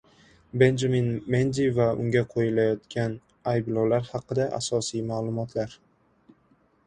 Benjamin 0.61 1.09
Mendi 1.33 1.65
va 1.79 1.85
unga 2.05 2.23
qo‘yilayotgan 2.31 3.13
ayblovlar 3.53 4.09
haqida 4.15 4.47
asosiy 4.61 5.03
ma’lumotlar 5.11 5.77